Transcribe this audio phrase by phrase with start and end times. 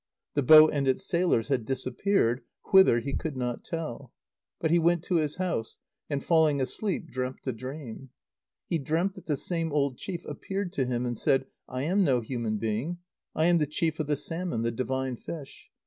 [0.33, 4.11] The boat and its sailors had disappeared whither he could not tell.
[4.59, 5.77] But he went to his house,
[6.09, 8.09] and, falling asleep, dreamt a dream.
[8.67, 12.19] He dreamt that the same old chief appeared to him and said: "I am no
[12.21, 12.97] human being.
[13.35, 15.69] I am the chief of the salmon, the divine fish.